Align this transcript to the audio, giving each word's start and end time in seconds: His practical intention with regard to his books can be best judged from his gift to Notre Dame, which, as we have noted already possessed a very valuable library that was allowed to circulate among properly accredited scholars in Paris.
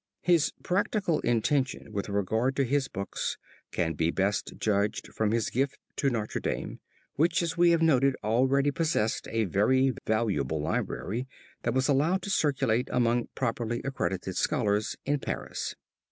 His 0.23 0.51
practical 0.63 1.19
intention 1.19 1.93
with 1.93 2.09
regard 2.09 2.55
to 2.55 2.63
his 2.65 2.87
books 2.87 3.37
can 3.71 3.93
be 3.93 4.09
best 4.09 4.53
judged 4.57 5.09
from 5.13 5.29
his 5.29 5.51
gift 5.51 5.77
to 5.97 6.09
Notre 6.09 6.39
Dame, 6.41 6.79
which, 7.17 7.43
as 7.43 7.55
we 7.55 7.69
have 7.69 7.83
noted 7.83 8.15
already 8.23 8.71
possessed 8.71 9.27
a 9.29 9.43
very 9.45 9.93
valuable 10.07 10.59
library 10.59 11.27
that 11.61 11.75
was 11.75 11.87
allowed 11.87 12.23
to 12.23 12.31
circulate 12.31 12.89
among 12.91 13.27
properly 13.35 13.79
accredited 13.85 14.35
scholars 14.37 14.95
in 15.05 15.19
Paris. 15.19 15.75